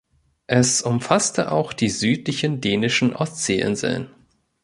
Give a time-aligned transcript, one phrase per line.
[0.47, 4.09] Es umfasste auch die südlichen dänischen Ostseeinseln.